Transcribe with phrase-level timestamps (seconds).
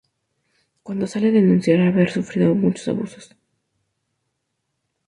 [0.81, 3.35] Cuando sale denuncia haber sufrido abusos.